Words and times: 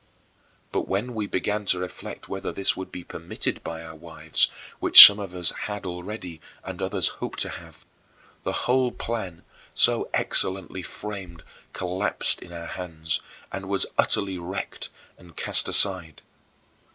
But 0.71 0.87
when 0.87 1.13
we 1.13 1.27
began 1.27 1.63
to 1.65 1.77
reflect 1.77 2.27
whether 2.27 2.51
this 2.51 2.75
would 2.75 2.91
be 2.91 3.03
permitted 3.03 3.63
by 3.63 3.83
our 3.83 3.93
wives, 3.93 4.49
which 4.79 5.05
some 5.05 5.19
of 5.19 5.35
us 5.35 5.51
had 5.51 5.85
already 5.85 6.41
and 6.63 6.81
others 6.81 7.09
hoped 7.21 7.37
to 7.41 7.49
have, 7.49 7.85
the 8.41 8.51
whole 8.65 8.91
plan, 8.91 9.43
so 9.75 10.09
excellently 10.11 10.81
framed, 10.81 11.43
collapsed 11.73 12.41
in 12.41 12.51
our 12.51 12.65
hands 12.65 13.21
and 13.51 13.69
was 13.69 13.85
utterly 13.95 14.39
wrecked 14.39 14.89
and 15.19 15.35
cast 15.37 15.67
aside. 15.69 16.23